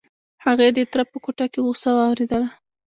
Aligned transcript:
هغې 0.45 0.67
د 0.75 0.79
تره 0.91 1.03
په 1.11 1.17
کوټه 1.23 1.45
کې 1.51 1.59
غوسه 1.65 1.89
واورېدله. 1.95 2.47